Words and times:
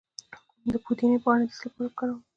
د 0.71 0.75
پودینې 0.83 1.17
پاڼې 1.23 1.45
د 1.47 1.51
څه 1.59 1.63
لپاره 1.67 1.83
وکاروم؟ 1.89 2.21